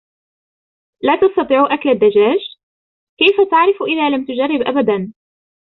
[1.01, 2.39] لا تستطيع اكل الدجاج؟
[3.19, 5.11] كيف تعرف اذا لم تجرب ابداً؟